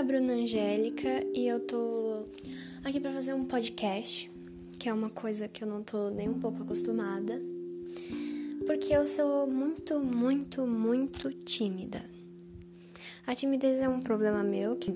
a 0.00 0.02
Bruna 0.02 0.32
Angélica 0.32 1.26
e 1.34 1.46
eu 1.46 1.60
tô 1.60 2.22
aqui 2.82 2.98
para 2.98 3.10
fazer 3.10 3.34
um 3.34 3.44
podcast, 3.44 4.30
que 4.78 4.88
é 4.88 4.94
uma 4.94 5.10
coisa 5.10 5.46
que 5.46 5.62
eu 5.62 5.68
não 5.68 5.82
tô 5.82 6.08
nem 6.08 6.26
um 6.26 6.40
pouco 6.40 6.62
acostumada, 6.62 7.38
porque 8.66 8.94
eu 8.94 9.04
sou 9.04 9.46
muito, 9.46 10.00
muito, 10.00 10.66
muito 10.66 11.30
tímida. 11.30 12.02
A 13.26 13.34
timidez 13.34 13.78
é 13.78 13.90
um 13.90 14.00
problema 14.00 14.42
meu 14.42 14.74
que 14.74 14.90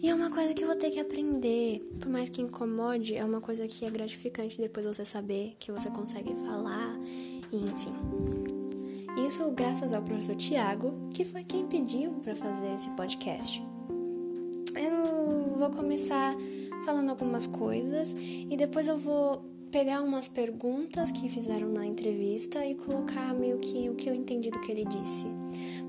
e 0.00 0.08
é 0.08 0.14
uma 0.14 0.30
coisa 0.30 0.54
que 0.54 0.62
eu 0.62 0.68
vou 0.68 0.76
ter 0.76 0.92
que 0.92 1.00
aprender. 1.00 1.80
Por 1.98 2.08
mais 2.08 2.30
que 2.30 2.40
incomode, 2.40 3.16
é 3.16 3.24
uma 3.24 3.40
coisa 3.40 3.66
que 3.66 3.84
é 3.84 3.90
gratificante 3.90 4.56
depois 4.56 4.86
você 4.86 5.04
saber 5.04 5.56
que 5.58 5.72
você 5.72 5.90
consegue 5.90 6.32
falar, 6.36 6.96
e 7.50 7.56
enfim. 7.56 7.94
Isso 9.26 9.50
graças 9.50 9.92
ao 9.92 10.02
professor 10.02 10.36
Tiago, 10.36 11.10
que 11.12 11.24
foi 11.24 11.42
quem 11.42 11.66
pediu 11.66 12.12
para 12.22 12.36
fazer 12.36 12.72
esse 12.76 12.88
podcast. 12.90 13.69
Vou 15.60 15.68
começar 15.68 16.34
falando 16.86 17.10
algumas 17.10 17.46
coisas 17.46 18.14
e 18.18 18.56
depois 18.56 18.88
eu 18.88 18.96
vou 18.96 19.44
pegar 19.70 20.00
umas 20.00 20.26
perguntas 20.26 21.10
que 21.10 21.28
fizeram 21.28 21.68
na 21.68 21.84
entrevista 21.84 22.64
e 22.64 22.74
colocar 22.74 23.34
meio 23.34 23.58
que 23.58 23.90
o 23.90 23.94
que 23.94 24.08
eu 24.08 24.14
entendi 24.14 24.50
do 24.50 24.58
que 24.62 24.72
ele 24.72 24.86
disse. 24.86 25.26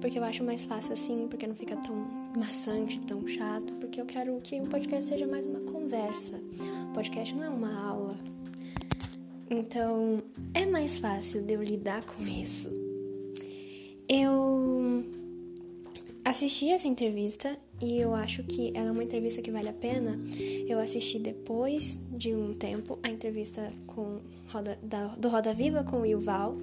Porque 0.02 0.20
eu 0.20 0.26
acho 0.26 0.44
mais 0.44 0.66
fácil 0.66 0.92
assim, 0.92 1.26
porque 1.30 1.48
não 1.48 1.56
fica 1.56 1.78
tão 1.78 1.96
maçante, 2.38 3.00
tão 3.00 3.26
chato, 3.26 3.72
porque 3.76 4.02
eu 4.02 4.06
quero 4.06 4.38
que 4.42 4.60
o 4.60 4.68
podcast 4.68 5.06
seja 5.06 5.26
mais 5.26 5.46
uma 5.46 5.62
conversa. 5.62 6.42
O 6.90 6.94
podcast 6.94 7.34
não 7.34 7.46
é 7.46 7.50
uma 7.50 7.74
aula. 7.74 8.18
Então, 9.50 10.22
é 10.54 10.66
mais 10.66 10.98
fácil 10.98 11.44
de 11.44 11.54
eu 11.54 11.64
lidar 11.64 12.04
com 12.04 12.22
isso. 12.24 12.68
Eu 14.06 14.51
assisti 16.32 16.70
essa 16.70 16.88
entrevista 16.88 17.58
e 17.82 18.00
eu 18.00 18.16
acho 18.16 18.44
que 18.44 18.72
ela 18.74 18.88
é 18.88 18.92
uma 18.92 19.04
entrevista 19.04 19.42
que 19.42 19.52
vale 19.52 19.68
a 19.68 19.74
pena. 19.74 20.18
Eu 20.68 20.80
assisti 20.80 21.20
depois 21.20 22.00
de 22.10 22.34
um 22.34 22.54
tempo 22.54 22.98
a 23.04 23.10
entrevista 23.10 23.72
com 23.86 24.20
Roda, 24.48 24.78
da, 24.82 25.08
do 25.08 25.28
Roda 25.28 25.54
Viva 25.54 25.84
com 25.84 26.02
o 26.02 26.06
Yuval, 26.06 26.56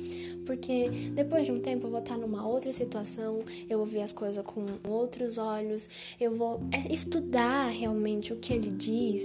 porque 0.46 0.88
depois 1.12 1.44
de 1.44 1.52
um 1.52 1.60
tempo 1.60 1.86
eu 1.86 1.90
vou 1.90 2.00
estar 2.00 2.16
numa 2.16 2.46
outra 2.46 2.72
situação, 2.72 3.44
eu 3.68 3.78
vou 3.78 3.86
ver 3.86 4.02
as 4.02 4.12
coisas 4.12 4.42
com 4.44 4.64
outros 4.88 5.36
olhos, 5.36 5.88
eu 6.18 6.34
vou 6.34 6.60
é, 6.72 6.92
estudar 6.92 7.68
realmente 7.68 8.32
o 8.32 8.36
que 8.36 8.54
ele 8.54 8.70
diz. 8.70 9.24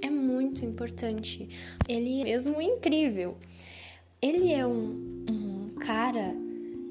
É 0.00 0.08
muito 0.08 0.64
importante. 0.64 1.48
Ele 1.86 2.22
é 2.22 2.24
mesmo 2.24 2.60
incrível. 2.60 3.36
Ele 4.20 4.50
é 4.50 4.66
um, 4.66 5.24
um 5.28 5.68
cara 5.78 6.34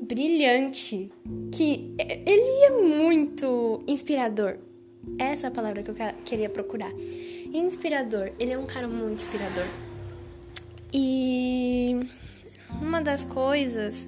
brilhante, 0.03 1.11
que 1.51 1.95
ele 1.97 2.65
é 2.65 2.69
muito 2.69 3.83
inspirador. 3.87 4.57
Essa 5.17 5.47
é 5.47 5.49
a 5.49 5.51
palavra 5.51 5.83
que 5.83 5.91
eu 5.91 5.95
queria 6.23 6.49
procurar. 6.49 6.91
Inspirador. 7.53 8.31
Ele 8.39 8.51
é 8.51 8.57
um 8.57 8.65
cara 8.65 8.87
muito 8.87 9.21
inspirador. 9.21 9.65
E 10.91 12.07
uma 12.81 13.01
das 13.01 13.25
coisas 13.25 14.07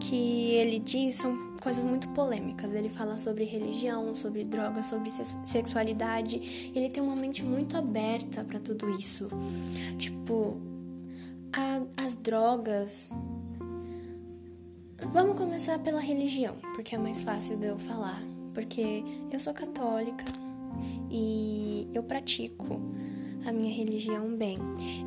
que 0.00 0.52
ele 0.54 0.78
diz 0.78 1.16
são 1.16 1.56
coisas 1.62 1.84
muito 1.84 2.08
polêmicas. 2.10 2.72
Ele 2.72 2.88
fala 2.88 3.18
sobre 3.18 3.44
religião, 3.44 4.14
sobre 4.14 4.44
drogas, 4.44 4.86
sobre 4.86 5.10
sexualidade. 5.10 6.70
Ele 6.74 6.88
tem 6.90 7.02
uma 7.02 7.16
mente 7.16 7.42
muito 7.42 7.76
aberta 7.76 8.44
para 8.44 8.58
tudo 8.58 8.90
isso. 8.98 9.28
Tipo, 9.98 10.60
a, 11.52 11.82
as 11.96 12.14
drogas 12.14 13.10
Vamos 15.10 15.36
começar 15.36 15.78
pela 15.80 16.00
religião, 16.00 16.54
porque 16.74 16.94
é 16.94 16.98
mais 16.98 17.20
fácil 17.20 17.56
de 17.56 17.66
eu 17.66 17.76
falar. 17.76 18.22
Porque 18.54 19.02
eu 19.30 19.38
sou 19.38 19.52
católica 19.52 20.24
e 21.10 21.88
eu 21.92 22.02
pratico 22.02 22.80
a 23.44 23.52
minha 23.52 23.72
religião 23.74 24.36
bem. 24.36 24.58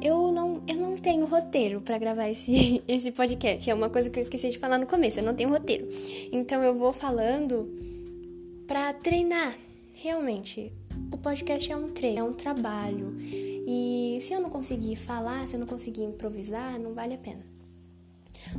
Eu 0.01 0.31
não, 0.31 0.61
eu 0.67 0.75
não 0.75 0.97
tenho 0.97 1.25
roteiro 1.25 1.81
para 1.81 1.97
gravar 1.97 2.29
esse, 2.29 2.83
esse 2.87 3.11
podcast. 3.11 3.69
É 3.69 3.73
uma 3.73 3.89
coisa 3.89 4.09
que 4.09 4.19
eu 4.19 4.23
esqueci 4.23 4.49
de 4.49 4.57
falar 4.57 4.77
no 4.77 4.85
começo. 4.85 5.19
Eu 5.19 5.23
não 5.23 5.33
tenho 5.33 5.49
roteiro. 5.49 5.87
Então 6.31 6.61
eu 6.61 6.75
vou 6.75 6.91
falando 6.91 7.69
para 8.67 8.93
treinar. 8.93 9.55
Realmente, 9.93 10.71
o 11.11 11.17
podcast 11.17 11.71
é 11.71 11.75
um 11.75 11.89
treino, 11.89 12.19
é 12.19 12.23
um 12.23 12.33
trabalho. 12.33 13.15
E 13.21 14.19
se 14.21 14.33
eu 14.33 14.41
não 14.41 14.49
conseguir 14.49 14.97
falar, 14.97 15.47
se 15.47 15.55
eu 15.55 15.59
não 15.59 15.67
conseguir 15.67 16.03
improvisar, 16.03 16.77
não 16.79 16.93
vale 16.93 17.13
a 17.13 17.17
pena. 17.17 17.54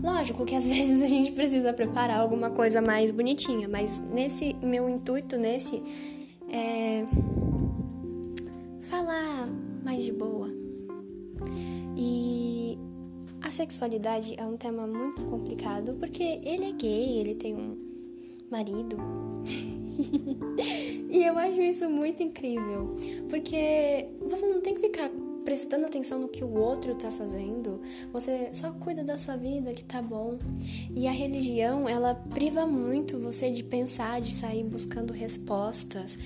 Lógico 0.02 0.44
que 0.44 0.54
às 0.54 0.66
vezes 0.68 1.02
a 1.02 1.06
gente 1.06 1.32
precisa 1.32 1.72
preparar 1.72 2.20
alguma 2.20 2.50
coisa 2.50 2.80
mais 2.80 3.10
bonitinha, 3.10 3.68
mas 3.68 3.98
nesse 4.12 4.54
meu 4.62 4.88
intuito 4.88 5.36
nesse 5.36 5.82
é 6.48 7.04
falar 8.82 9.48
mais 9.84 10.04
de 10.04 10.12
boa. 10.12 10.48
E 11.96 12.78
a 13.42 13.50
sexualidade 13.50 14.34
é 14.36 14.44
um 14.44 14.56
tema 14.56 14.86
muito 14.86 15.24
complicado 15.24 15.94
porque 15.98 16.40
ele 16.42 16.64
é 16.64 16.72
gay, 16.72 17.18
ele 17.18 17.34
tem 17.34 17.54
um 17.54 17.78
marido. 18.50 18.96
e 21.10 21.24
eu 21.24 21.38
acho 21.38 21.60
isso 21.62 21.88
muito 21.88 22.22
incrível, 22.22 22.96
porque 23.28 24.08
você 24.20 24.46
não 24.46 24.60
tem 24.60 24.74
que 24.74 24.80
ficar 24.80 25.10
prestando 25.46 25.86
atenção 25.86 26.18
no 26.18 26.26
que 26.28 26.42
o 26.42 26.58
outro 26.58 26.96
tá 26.96 27.08
fazendo, 27.08 27.80
você 28.12 28.50
só 28.52 28.72
cuida 28.72 29.04
da 29.04 29.16
sua 29.16 29.36
vida, 29.36 29.72
que 29.72 29.84
tá 29.84 30.02
bom. 30.02 30.38
E 30.90 31.06
a 31.06 31.12
religião, 31.12 31.88
ela 31.88 32.16
priva 32.16 32.66
muito 32.66 33.16
você 33.20 33.48
de 33.52 33.62
pensar, 33.62 34.20
de 34.20 34.34
sair 34.34 34.64
buscando 34.64 35.12
respostas, 35.12 36.18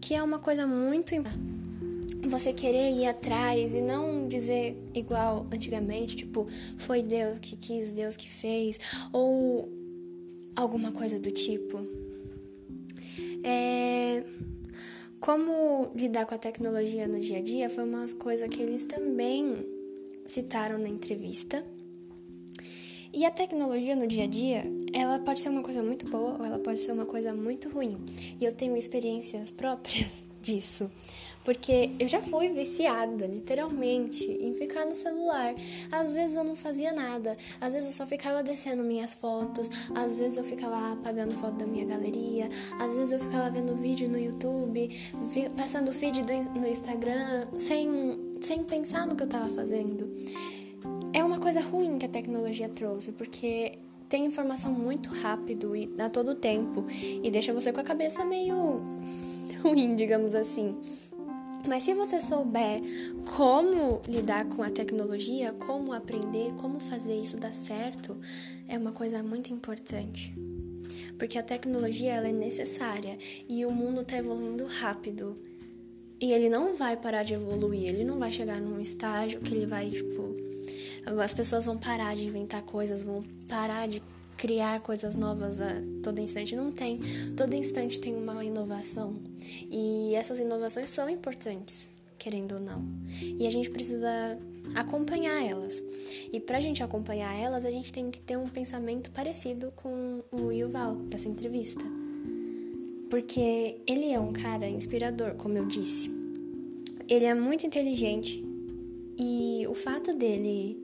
que 0.00 0.12
é 0.12 0.20
uma 0.20 0.40
coisa 0.40 0.66
muito 0.66 1.14
você 2.28 2.52
querer 2.52 2.90
ir 2.96 3.06
atrás 3.06 3.72
e 3.72 3.80
não 3.80 4.26
dizer 4.26 4.76
igual 4.92 5.46
antigamente, 5.52 6.16
tipo, 6.16 6.48
foi 6.76 7.00
Deus 7.00 7.38
que 7.38 7.54
quis, 7.54 7.92
Deus 7.92 8.16
que 8.16 8.28
fez, 8.28 8.80
ou 9.12 9.72
alguma 10.56 10.90
coisa 10.90 11.20
do 11.20 11.30
tipo. 11.30 11.78
É 13.44 14.24
como 15.24 15.90
lidar 15.94 16.26
com 16.26 16.34
a 16.34 16.38
tecnologia 16.38 17.08
no 17.08 17.18
dia 17.18 17.38
a 17.38 17.40
dia 17.40 17.70
foi 17.70 17.82
uma 17.82 18.06
coisa 18.18 18.46
que 18.46 18.60
eles 18.60 18.84
também 18.84 19.66
citaram 20.26 20.76
na 20.76 20.86
entrevista. 20.86 21.64
E 23.10 23.24
a 23.24 23.30
tecnologia 23.30 23.96
no 23.96 24.06
dia 24.06 24.24
a 24.24 24.26
dia, 24.26 24.64
ela 24.92 25.18
pode 25.18 25.40
ser 25.40 25.48
uma 25.48 25.62
coisa 25.62 25.82
muito 25.82 26.06
boa 26.10 26.36
ou 26.38 26.44
ela 26.44 26.58
pode 26.58 26.80
ser 26.80 26.92
uma 26.92 27.06
coisa 27.06 27.32
muito 27.32 27.70
ruim. 27.70 27.96
E 28.38 28.44
eu 28.44 28.52
tenho 28.52 28.76
experiências 28.76 29.50
próprias 29.50 30.24
disso. 30.44 30.90
Porque 31.42 31.90
eu 31.98 32.08
já 32.08 32.22
fui 32.22 32.48
viciada, 32.48 33.26
literalmente, 33.26 34.24
em 34.24 34.54
ficar 34.54 34.86
no 34.86 34.94
celular. 34.94 35.54
Às 35.90 36.12
vezes 36.12 36.36
eu 36.36 36.44
não 36.44 36.56
fazia 36.56 36.92
nada, 36.92 37.36
às 37.60 37.74
vezes 37.74 37.90
eu 37.90 37.96
só 37.96 38.06
ficava 38.06 38.42
descendo 38.42 38.82
minhas 38.82 39.12
fotos, 39.12 39.70
às 39.94 40.18
vezes 40.18 40.38
eu 40.38 40.44
ficava 40.44 40.94
apagando 40.94 41.34
foto 41.34 41.56
da 41.56 41.66
minha 41.66 41.84
galeria, 41.84 42.48
às 42.78 42.96
vezes 42.96 43.12
eu 43.12 43.20
ficava 43.20 43.50
vendo 43.50 43.76
vídeo 43.76 44.08
no 44.08 44.18
YouTube, 44.18 44.88
passando 45.54 45.92
feed 45.92 46.22
do, 46.22 46.32
no 46.58 46.66
Instagram, 46.66 47.46
sem, 47.58 47.90
sem 48.40 48.64
pensar 48.64 49.06
no 49.06 49.14
que 49.14 49.22
eu 49.22 49.28
tava 49.28 49.50
fazendo. 49.50 50.10
É 51.12 51.22
uma 51.22 51.38
coisa 51.38 51.60
ruim 51.60 51.98
que 51.98 52.06
a 52.06 52.08
tecnologia 52.08 52.70
trouxe, 52.70 53.12
porque 53.12 53.72
tem 54.08 54.24
informação 54.24 54.72
muito 54.72 55.10
rápido 55.10 55.74
e 55.76 55.92
a 55.98 56.08
todo 56.08 56.34
tempo 56.34 56.86
e 56.90 57.30
deixa 57.30 57.52
você 57.52 57.72
com 57.72 57.80
a 57.80 57.84
cabeça 57.84 58.24
meio 58.24 58.80
ruim, 59.64 59.96
digamos 59.96 60.34
assim. 60.34 60.76
Mas 61.66 61.84
se 61.84 61.94
você 61.94 62.20
souber 62.20 62.82
como 63.34 64.02
lidar 64.06 64.44
com 64.44 64.62
a 64.62 64.68
tecnologia, 64.68 65.54
como 65.54 65.94
aprender, 65.94 66.52
como 66.60 66.78
fazer 66.78 67.18
isso 67.18 67.38
dar 67.38 67.54
certo, 67.54 68.14
é 68.68 68.76
uma 68.76 68.92
coisa 68.92 69.22
muito 69.22 69.50
importante. 69.50 70.34
Porque 71.18 71.38
a 71.38 71.42
tecnologia 71.42 72.12
ela 72.12 72.28
é 72.28 72.32
necessária 72.32 73.16
e 73.48 73.64
o 73.64 73.70
mundo 73.70 74.02
está 74.02 74.18
evoluindo 74.18 74.66
rápido. 74.66 75.38
E 76.20 76.32
ele 76.32 76.50
não 76.50 76.76
vai 76.76 76.96
parar 76.98 77.22
de 77.22 77.32
evoluir, 77.32 77.88
ele 77.88 78.04
não 78.04 78.18
vai 78.18 78.30
chegar 78.30 78.60
num 78.60 78.78
estágio 78.78 79.40
que 79.40 79.54
ele 79.54 79.66
vai, 79.66 79.88
tipo, 79.88 80.36
as 81.22 81.32
pessoas 81.32 81.64
vão 81.64 81.78
parar 81.78 82.14
de 82.14 82.26
inventar 82.26 82.62
coisas, 82.62 83.02
vão 83.02 83.24
parar 83.48 83.88
de 83.88 84.02
criar 84.36 84.80
coisas 84.80 85.14
novas 85.14 85.60
a 85.60 85.82
todo 86.02 86.20
instante. 86.20 86.54
Não 86.54 86.70
tem. 86.70 86.98
Todo 87.36 87.54
instante 87.54 88.00
tem 88.00 88.14
uma 88.14 88.44
inovação. 88.44 89.16
E 89.70 90.14
essas 90.14 90.38
inovações 90.38 90.88
são 90.88 91.08
importantes, 91.08 91.88
querendo 92.18 92.56
ou 92.56 92.60
não. 92.60 92.84
E 93.38 93.46
a 93.46 93.50
gente 93.50 93.70
precisa 93.70 94.38
acompanhar 94.74 95.44
elas. 95.44 95.82
E 96.32 96.40
pra 96.40 96.60
gente 96.60 96.82
acompanhar 96.82 97.34
elas, 97.34 97.64
a 97.64 97.70
gente 97.70 97.92
tem 97.92 98.10
que 98.10 98.20
ter 98.20 98.36
um 98.36 98.48
pensamento 98.48 99.10
parecido 99.10 99.72
com 99.76 100.22
o 100.30 100.50
Yuval 100.50 100.96
dessa 100.96 101.28
entrevista. 101.28 101.84
Porque 103.10 103.78
ele 103.86 104.10
é 104.10 104.18
um 104.18 104.32
cara 104.32 104.68
inspirador, 104.68 105.34
como 105.34 105.56
eu 105.56 105.66
disse. 105.66 106.10
Ele 107.08 107.24
é 107.24 107.34
muito 107.34 107.66
inteligente. 107.66 108.42
E 109.16 109.64
o 109.68 109.74
fato 109.74 110.12
dele 110.14 110.76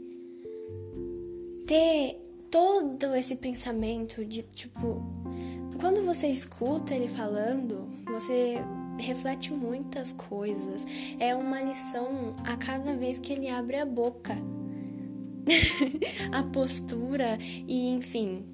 ter 1.66 2.19
todo 2.50 3.14
esse 3.14 3.36
pensamento 3.36 4.24
de 4.24 4.42
tipo, 4.42 5.02
quando 5.80 6.04
você 6.04 6.26
escuta 6.26 6.94
ele 6.94 7.08
falando, 7.08 7.88
você 8.06 8.58
reflete 8.98 9.52
muitas 9.52 10.12
coisas. 10.12 10.86
É 11.18 11.34
uma 11.34 11.60
lição 11.62 12.34
a 12.44 12.56
cada 12.56 12.94
vez 12.94 13.18
que 13.18 13.32
ele 13.32 13.48
abre 13.48 13.76
a 13.76 13.86
boca. 13.86 14.36
a 16.32 16.42
postura 16.42 17.38
e 17.40 17.88
enfim. 17.90 18.44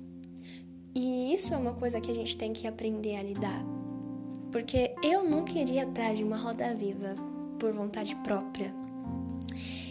E 0.94 1.34
isso 1.34 1.52
é 1.52 1.56
uma 1.56 1.74
coisa 1.74 2.00
que 2.00 2.10
a 2.10 2.14
gente 2.14 2.36
tem 2.36 2.52
que 2.52 2.66
aprender 2.66 3.16
a 3.16 3.22
lidar. 3.22 3.64
Porque 4.52 4.94
eu 5.02 5.28
não 5.28 5.44
queria 5.44 5.82
atrás 5.82 6.16
de 6.16 6.24
uma 6.24 6.36
roda 6.36 6.74
viva 6.74 7.14
por 7.58 7.72
vontade 7.72 8.14
própria. 8.16 8.72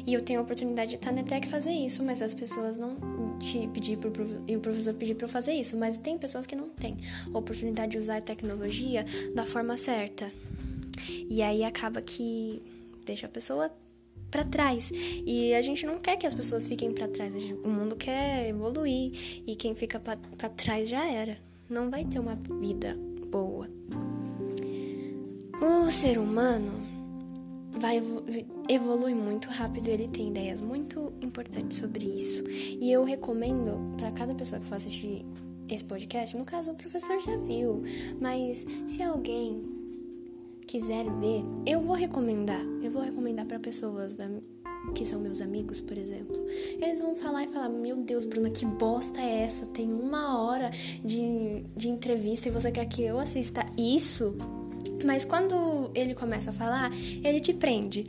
E 0.06 0.14
eu 0.14 0.22
tenho 0.22 0.40
a 0.40 0.44
oportunidade 0.44 0.92
de 0.92 0.96
estar 0.98 1.12
na 1.12 1.22
ETEC 1.22 1.48
fazer 1.48 1.72
isso, 1.72 2.04
mas 2.04 2.22
as 2.22 2.34
pessoas 2.34 2.78
não 2.78 2.96
te 3.40 3.68
pedir 3.70 3.98
pro, 3.98 4.12
e 4.48 4.56
o 4.56 4.60
professor 4.60 4.94
pedir 4.94 5.16
para 5.16 5.26
eu 5.26 5.30
fazer 5.30 5.54
isso, 5.54 5.76
mas 5.78 5.98
tem 5.98 6.18
pessoas 6.18 6.46
que 6.46 6.56
não 6.56 6.70
têm 6.70 6.98
a 7.34 7.38
oportunidade 7.38 7.94
de 7.94 7.98
usar 7.98 8.18
a 8.18 8.22
tecnologia 8.22 9.06
da 9.34 9.46
forma 9.46 9.76
certa. 9.76 10.32
E 11.30 11.42
aí 11.42 11.64
acaba 11.64 12.02
que 12.02 12.62
deixa 13.06 13.26
a 13.26 13.30
pessoa 13.30 13.72
para 14.30 14.44
trás. 14.44 14.92
E 15.26 15.54
a 15.54 15.62
gente 15.62 15.86
não 15.86 16.00
quer 16.00 16.18
que 16.18 16.28
as 16.28 16.34
pessoas 16.34 16.68
fiquem 16.68 16.92
para 16.92 17.08
trás. 17.08 17.34
O 17.64 17.70
mundo 17.70 17.96
quer 17.96 18.50
evoluir 18.50 19.12
e 19.48 19.56
quem 19.56 19.74
fica 19.74 20.00
para 20.00 20.50
trás 20.50 20.90
já 20.90 21.06
era. 21.10 21.38
Não 21.70 21.90
vai 21.90 22.06
ter 22.06 22.20
uma 22.20 22.36
vida 22.36 22.98
boa. 23.32 23.68
O 25.62 25.90
ser 25.90 26.18
humano 26.18 26.95
vai 27.78 28.02
evolui 28.70 29.14
muito 29.14 29.50
rápido, 29.50 29.88
ele 29.88 30.08
tem 30.08 30.30
ideias 30.30 30.62
muito 30.62 31.14
importantes 31.22 31.78
sobre 31.78 32.06
isso. 32.06 32.44
E 32.50 32.92
eu 32.92 33.04
recomendo 33.04 33.96
para 33.98 34.12
cada 34.12 34.34
pessoa 34.34 34.60
que 34.60 34.68
for 34.68 34.76
assistir 34.76 35.26
esse 35.68 35.84
podcast, 35.84 36.38
no 36.38 36.46
caso 36.46 36.72
o 36.72 36.76
professor 36.76 37.20
já 37.22 37.38
viu, 37.38 37.82
mas 38.20 38.66
se 38.88 39.02
alguém 39.02 39.64
quiser 40.68 41.06
ver, 41.20 41.44
eu 41.66 41.82
vou 41.82 41.96
recomendar. 41.96 42.62
Eu 42.84 42.92
vou 42.92 43.02
recomendar 43.02 43.46
para 43.46 43.60
pessoas 43.60 44.14
da, 44.14 44.28
que 44.94 45.06
são 45.06 45.20
meus 45.20 45.42
amigos, 45.42 45.82
por 45.82 45.98
exemplo. 45.98 46.36
Eles 46.80 47.00
vão 47.00 47.16
falar 47.16 47.44
e 47.44 47.48
falar: 47.48 47.70
Meu 47.70 47.98
Deus, 47.98 48.26
Bruna, 48.26 48.50
que 48.50 48.66
bosta 48.66 49.20
é 49.20 49.44
essa? 49.44 49.66
Tem 49.68 49.92
uma 49.92 50.44
hora 50.44 50.72
de, 51.04 51.64
de 51.76 51.90
entrevista 51.90 52.48
e 52.48 52.52
você 52.52 52.72
quer 52.72 52.86
que 52.86 53.04
eu 53.04 53.20
assista 53.20 53.66
isso? 53.78 54.36
Mas 55.06 55.24
quando 55.24 55.92
ele 55.94 56.16
começa 56.16 56.50
a 56.50 56.54
falar, 56.54 56.92
ele 57.24 57.40
te 57.40 57.54
prende. 57.54 58.08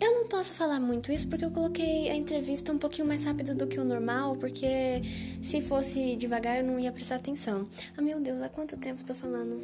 Eu 0.00 0.14
não 0.14 0.28
posso 0.28 0.52
falar 0.52 0.80
muito 0.80 1.12
isso 1.12 1.28
porque 1.28 1.44
eu 1.44 1.50
coloquei 1.50 2.08
a 2.08 2.14
entrevista 2.14 2.72
um 2.72 2.78
pouquinho 2.78 3.06
mais 3.06 3.24
rápido 3.24 3.54
do 3.54 3.66
que 3.66 3.78
o 3.78 3.84
normal, 3.84 4.36
porque 4.36 5.02
se 5.42 5.60
fosse 5.60 6.16
devagar 6.16 6.58
eu 6.58 6.64
não 6.64 6.78
ia 6.78 6.92
prestar 6.92 7.16
atenção. 7.16 7.68
Ah, 7.96 8.00
meu 8.00 8.20
Deus, 8.20 8.40
há 8.40 8.48
quanto 8.48 8.76
tempo 8.76 9.04
tô 9.04 9.14
falando? 9.14 9.60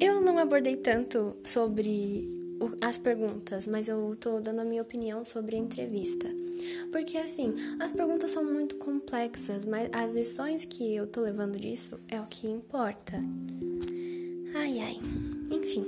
Eu 0.00 0.20
não 0.20 0.38
abordei 0.38 0.76
tanto 0.76 1.36
sobre 1.44 2.28
as 2.80 2.96
perguntas, 2.96 3.68
mas 3.68 3.86
eu 3.86 4.16
tô 4.18 4.40
dando 4.40 4.60
a 4.60 4.64
minha 4.64 4.82
opinião 4.82 5.24
sobre 5.24 5.56
a 5.56 5.58
entrevista. 5.58 6.26
Porque 6.90 7.18
assim, 7.18 7.54
as 7.78 7.92
perguntas 7.92 8.30
são 8.30 8.44
muito 8.44 8.76
complexas, 8.76 9.66
mas 9.66 9.90
as 9.92 10.14
lições 10.14 10.64
que 10.64 10.94
eu 10.94 11.06
tô 11.06 11.20
levando 11.20 11.58
disso 11.58 11.98
é 12.08 12.20
o 12.20 12.26
que 12.26 12.48
importa. 12.48 13.22
Ai, 14.54 14.80
ai. 14.80 14.98
Enfim. 15.50 15.86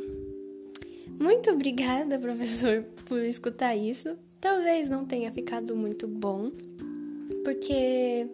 Muito 1.18 1.50
obrigada, 1.50 2.18
professor, 2.18 2.84
por 3.06 3.20
escutar 3.20 3.76
isso. 3.76 4.16
Talvez 4.40 4.88
não 4.88 5.04
tenha 5.04 5.30
ficado 5.32 5.76
muito 5.76 6.06
bom, 6.06 6.50
porque 7.44 8.26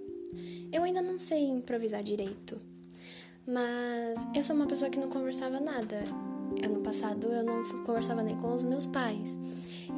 eu 0.72 0.82
ainda 0.82 1.02
não 1.02 1.18
sei 1.18 1.44
improvisar 1.44 2.02
direito. 2.02 2.60
Mas 3.46 4.18
eu 4.34 4.42
sou 4.42 4.56
uma 4.56 4.66
pessoa 4.66 4.90
que 4.90 4.98
não 4.98 5.08
conversava 5.08 5.60
nada. 5.60 6.02
Ano 6.64 6.80
passado 6.80 7.26
eu 7.28 7.44
não 7.44 7.64
conversava 7.84 8.22
nem 8.22 8.36
com 8.36 8.54
os 8.54 8.64
meus 8.64 8.86
pais. 8.86 9.38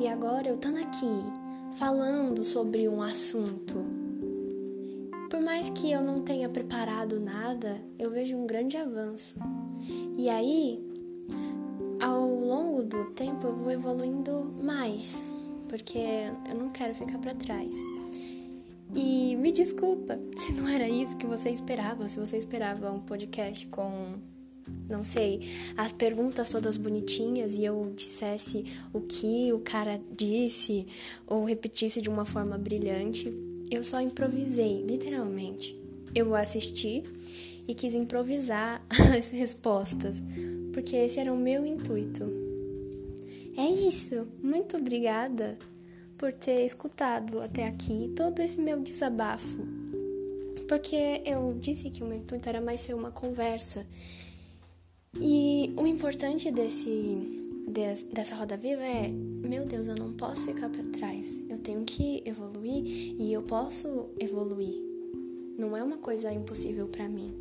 E 0.00 0.08
agora 0.08 0.48
eu 0.48 0.54
estando 0.54 0.78
aqui 0.78 1.78
falando 1.78 2.44
sobre 2.44 2.88
um 2.88 3.02
assunto. 3.02 4.01
Por 5.32 5.40
mais 5.40 5.70
que 5.70 5.90
eu 5.90 6.02
não 6.02 6.20
tenha 6.20 6.46
preparado 6.46 7.18
nada, 7.18 7.80
eu 7.98 8.10
vejo 8.10 8.36
um 8.36 8.46
grande 8.46 8.76
avanço. 8.76 9.34
E 10.14 10.28
aí, 10.28 10.78
ao 11.98 12.28
longo 12.28 12.82
do 12.82 13.06
tempo, 13.12 13.46
eu 13.46 13.56
vou 13.56 13.70
evoluindo 13.70 14.54
mais, 14.62 15.24
porque 15.70 15.96
eu 16.46 16.54
não 16.54 16.68
quero 16.68 16.94
ficar 16.94 17.16
para 17.16 17.34
trás. 17.34 17.74
E 18.94 19.34
me 19.36 19.50
desculpa 19.50 20.20
se 20.36 20.52
não 20.52 20.68
era 20.68 20.86
isso 20.86 21.16
que 21.16 21.26
você 21.26 21.48
esperava, 21.48 22.10
se 22.10 22.20
você 22.20 22.36
esperava 22.36 22.92
um 22.92 23.00
podcast 23.00 23.66
com, 23.68 24.18
não 24.86 25.02
sei, 25.02 25.48
as 25.78 25.92
perguntas 25.92 26.50
todas 26.50 26.76
bonitinhas 26.76 27.56
e 27.56 27.64
eu 27.64 27.90
dissesse 27.96 28.66
o 28.92 29.00
que 29.00 29.50
o 29.50 29.60
cara 29.60 29.98
disse 30.14 30.86
ou 31.26 31.46
repetisse 31.46 32.02
de 32.02 32.10
uma 32.10 32.26
forma 32.26 32.58
brilhante. 32.58 33.51
Eu 33.72 33.82
só 33.82 34.02
improvisei, 34.02 34.84
literalmente. 34.84 35.74
Eu 36.14 36.34
assisti 36.34 37.02
e 37.66 37.74
quis 37.74 37.94
improvisar 37.94 38.84
as 39.16 39.30
respostas, 39.30 40.22
porque 40.74 40.94
esse 40.94 41.18
era 41.18 41.32
o 41.32 41.38
meu 41.38 41.64
intuito. 41.64 42.22
É 43.56 43.66
isso. 43.66 44.28
Muito 44.42 44.76
obrigada 44.76 45.56
por 46.18 46.34
ter 46.34 46.66
escutado 46.66 47.40
até 47.40 47.66
aqui 47.66 48.12
todo 48.14 48.40
esse 48.40 48.60
meu 48.60 48.78
desabafo. 48.78 49.62
Porque 50.68 51.22
eu 51.24 51.56
disse 51.58 51.88
que 51.88 52.02
o 52.02 52.06
meu 52.06 52.18
intuito 52.18 52.46
era 52.50 52.60
mais 52.60 52.82
ser 52.82 52.92
uma 52.92 53.10
conversa. 53.10 53.86
E 55.18 55.72
o 55.78 55.86
importante 55.86 56.50
desse 56.50 57.41
dessa 58.12 58.34
roda 58.34 58.56
viva 58.56 58.82
é, 58.82 59.08
meu 59.08 59.64
Deus, 59.64 59.86
eu 59.86 59.96
não 59.96 60.12
posso 60.12 60.46
ficar 60.46 60.68
para 60.68 60.82
trás. 60.84 61.42
Eu 61.48 61.58
tenho 61.58 61.84
que 61.84 62.22
evoluir 62.24 62.84
e 62.84 63.32
eu 63.32 63.42
posso 63.42 64.10
evoluir. 64.18 64.80
Não 65.58 65.76
é 65.76 65.82
uma 65.82 65.98
coisa 65.98 66.32
impossível 66.32 66.88
para 66.88 67.08
mim. 67.08 67.34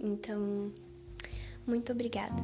Então, 0.00 0.70
muito 1.66 1.92
obrigada. 1.92 2.42